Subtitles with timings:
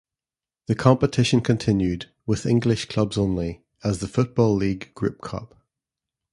[0.65, 5.61] The competition continued, with English clubs only, as the Football League Group Cup.